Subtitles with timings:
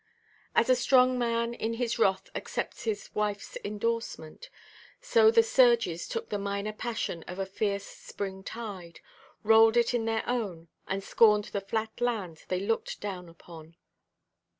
[0.55, 4.49] As a strong man in his wrath accepts his wifeʼs endorsement,
[4.99, 8.99] so the surges took the minor passion of a fierce spring–tide,
[9.43, 13.75] rolled it in their own, and scorned the flat land they looked down upon.